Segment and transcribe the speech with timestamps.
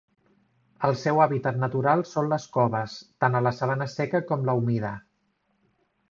[0.87, 4.91] El seu hàbitat natural són les coves, tant a la sabana seca com la humida.